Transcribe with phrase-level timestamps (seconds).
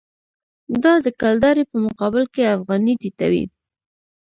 [0.83, 3.43] دا د کلدارې په مقابل کې افغانۍ ټیټوي.